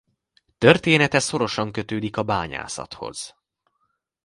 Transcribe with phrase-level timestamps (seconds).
[0.57, 3.35] Története szorosan kötődik a bányászathoz.